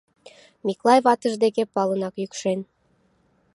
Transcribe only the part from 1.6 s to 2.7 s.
палынак йӱкшен.